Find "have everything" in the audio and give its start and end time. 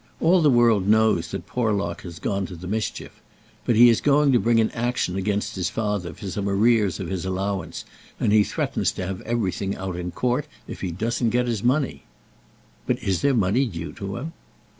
9.05-9.75